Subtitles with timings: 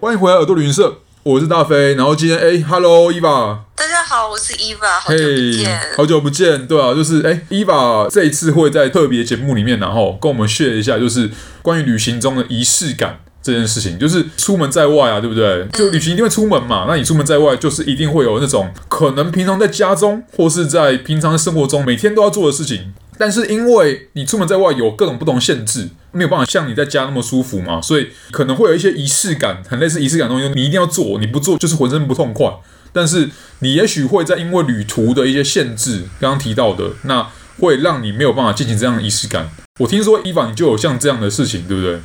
[0.00, 1.96] 欢迎回来耳朵旅行社，我是大飞。
[1.96, 11.28] 然后今天哎，Hello Eva，大家好，我是 Eva，好久不见，hey, 好久不见，对啊，就是哎，Eva 这一次会在特别节目里面，然后跟我们 share 一下，就是
[11.62, 13.98] 关于旅行中的仪式感这件事情。
[13.98, 15.66] 就是出门在外啊，对不对？
[15.72, 22.94] 就旅行一定会出门嘛，嗯、那你出门在外，就是一定会有那种可能平常在家中或是在平常生活中每天都要做的事情。
[23.18, 32.50] 但是因为你出门在外有各种不同限制，没有办法像你在家那么舒服嘛，所以可能会有一些仪式感，很类似仪式感的东西，你一定要做，你不做就是浑身不痛快。
[32.92, 37.30] 但是你也许会在因为旅途的一些限制，刚刚提到的，那
[37.60, 39.50] 会让你没有办法进行这样的仪式感。
[39.78, 42.00] 我听说伊凡你就有像这样的事情，对不对？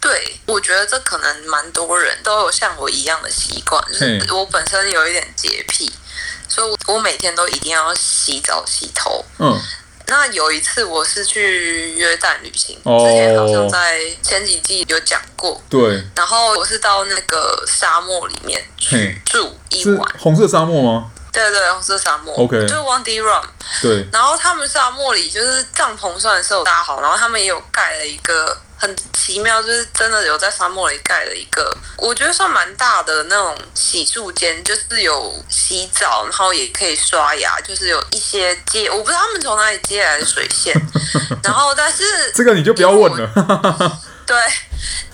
[0.00, 5.90] 对，我觉得这可能蛮多人都有像我一样的习惯，就是我本身有一点洁癖，
[6.46, 9.24] 所以我每天都一定要洗澡洗头。
[9.38, 9.58] 嗯。
[10.08, 15.60] 那有一次我是去约旦旅行，之前好像在前几季有讲过。
[15.68, 16.02] 对。
[16.16, 20.14] 然后我是到那个沙漠里面去住一晚。
[20.18, 21.10] 红色沙漠吗？
[21.30, 22.34] 对对，红色沙漠。
[22.34, 22.60] OK。
[22.62, 23.44] 就是 Wadi Rum。
[23.82, 24.06] 对。
[24.12, 28.56] 然后他们沙漠里就是帐篷算是有搭好，然后他们也有盖了一个。
[28.78, 40.74] 很奇妙，就是真的有在沙漠里盖了一个，我觉得算蛮大的那种洗漱间，就是有洗澡，然后也可以刷牙，就是有一些接，我不知道他们从哪里接来的水线，
[41.42, 44.00] 然后但是 这个你就不要问了。
[44.24, 44.36] 对，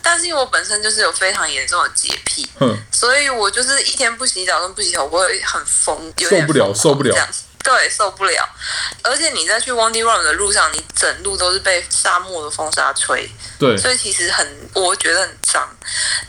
[0.02, 2.46] 但是因为我本身就是有非常严重的洁癖，
[2.90, 7.28] 所以我就是一天不洗澡跟不洗头，我会很疯，有点受不了，受不了。
[7.64, 8.48] 对，受不了。
[9.02, 13.28] 而且你在去 Wadi Rum 的路上，你整路都是被沙漠的风沙吹。
[13.58, 13.74] 对。
[13.76, 15.66] 所以其实很，我觉得很脏。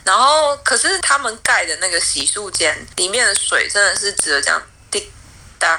[0.02, 5.12] 然后，可是他们盖的那个洗漱间里面的水真的是只有这样滴
[5.58, 5.78] 答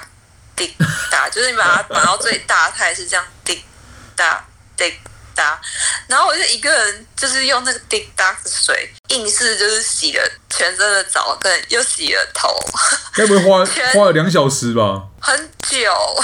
[0.55, 0.75] 滴
[1.09, 3.63] 答，就是你把它打到最大，它也是这样滴
[4.15, 4.45] 答
[4.77, 4.93] 滴
[5.33, 5.59] 答。
[6.07, 12.49] 然后我就一个人，就是用那个滴答的水，硬是就是洗了全身的澡，跟又洗了头。
[13.13, 15.03] 该不会花 花了两小时吧？
[15.27, 15.37] 很
[15.69, 15.91] 久，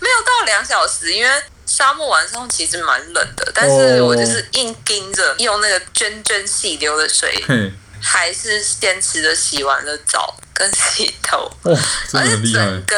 [0.00, 1.30] 没有到两小时，因为
[1.66, 7.44] 沙漠晚上其实蛮冷的，但是我就是硬盯着用那个涓涓细流的水，
[8.00, 11.50] 还是坚持的洗完了澡跟洗头。
[11.64, 11.78] 哇，
[12.10, 12.60] 真的很厉害！
[12.60, 12.96] 而且整个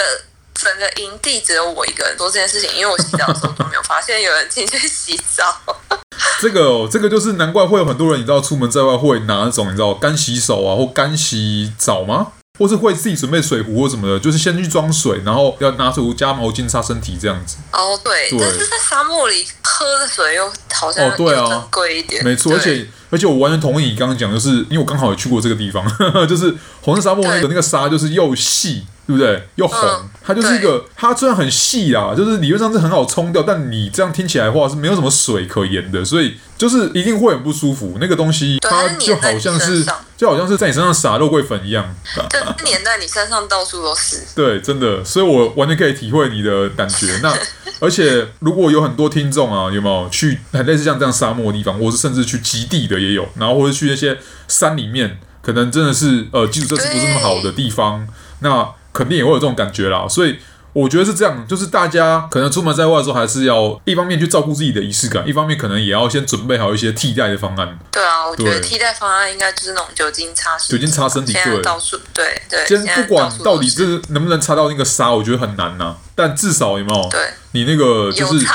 [0.55, 5.61] 整个营地只有我一个人做这件事情，因为我洗澡的时候都没有发现有人进去洗澡。
[6.41, 12.29] 这个哦，这个就是难怪会有很多人，你知道，出门在外会拿那种你知道干洗手啊，或干洗澡吗？
[12.59, 17.57] 或是会自己准备水壶或什么的，就是先去装水，然后要拿水壶加毛巾擦身体这样子。
[17.73, 22.25] 哦，对，对，但是在沙漠里喝的水又好像哦，对啊，贵一点。
[22.25, 28.85] 没错，而且而且我完全同意你刚刚讲，就是因为我刚好也去过这个地方，呵 呵就是红色沙漠那个那个沙就是又细。
[29.07, 29.41] 对不对？
[29.55, 37.99] 又红，嗯、它就是一个，它虽然很细啊，就是理论上是很好冲掉，但你这样听起来的话是没有什么水可言的，所以就是一定会很不舒服。
[38.01, 41.95] 那个东西它就好像是，是就好像是在你身上撒肉桂粉一样，
[42.31, 44.25] 就粘在你身上到处都是。
[44.35, 47.07] 对，真的，所以我完全可以体会你的感觉。
[47.23, 47.33] 那
[47.79, 54.19] 而且如果有很多听众啊，有没有去很类似像这样沙漠的地方，或是甚至去极地的也有，然后或者去那些
[54.49, 58.05] 山里面，可能真的是呃基础设施不是那么好的地方，
[58.41, 58.69] 那。
[58.97, 60.39] 肯定也会有这种感觉啦，所以
[60.73, 67.79] 我觉得是这样，就是大家可能出门在外的时候，还是要一方面去照顾自己的仪式感，一方面可能也要先准备好一些替代的方案。
[67.91, 72.67] 对啊，我觉得替代方案应该就是那种酒精擦酒精擦身体，对，到处对对。
[72.67, 77.09] 先不管到底是能不能擦到那个沙，我觉得很难呐、啊，但至少有没有？
[77.09, 77.21] 对，
[77.53, 78.47] 你那个就是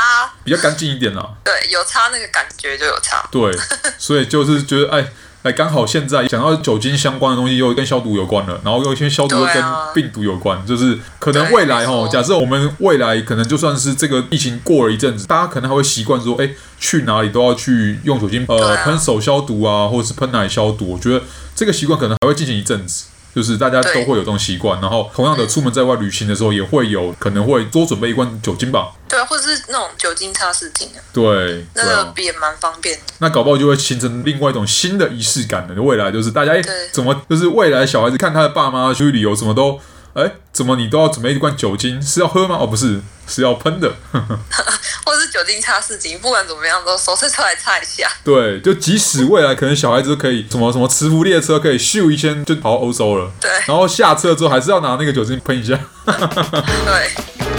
[0.44, 1.28] 比较干净一点啦。
[1.44, 3.28] 对，有擦那个感觉就有擦。
[3.32, 3.52] 对，
[3.98, 5.12] 所以就是觉得哎。
[5.44, 9.64] 哎，刚好现在讲到酒精相关的东西，又跟消毒有关了，然后又先消毒又跟
[9.96, 21.24] 病毒有关，啊、就是可能未来哦，假设我们未来可能就算是这个疫情过了一阵子，大家可能还会习惯说，哎，去哪里都要去用酒精，呃，喷手消毒啊，或者是喷奶消毒，我觉得
[21.56, 23.06] 这个习惯可能还会进行一阵子。
[23.34, 28.90] 就是大家都会有这种习惯，然后同样的出门在外旅行的时候，也会有可能会多准备一罐酒精吧。
[29.12, 30.90] 对，或者是那种酒精擦拭剂。
[31.14, 33.04] 对，那个也蛮方便的。
[33.20, 36.62] 那搞不好就会形成另外一种新的仪式感的未来，就是大家哎，
[36.92, 39.80] 怎么就是未来小孩子看他的爸妈出去旅游，什么都
[40.14, 42.02] 哎，怎么你都要准备一罐酒精？
[42.02, 42.58] 是要喝吗？
[42.60, 43.94] 哦，不是，是要喷的。
[45.06, 48.10] 或者是酒精擦拭巾，不管怎么样都手伸出来擦一下。
[48.24, 53.32] 对，就即使未来可能小孩子都可以什么什么磁浮列车可以咻一圈就跑欧洲了。
[53.40, 53.50] 对。
[53.66, 55.78] 然后下车之后还是要拿那个酒精喷一下。
[56.06, 57.51] 对。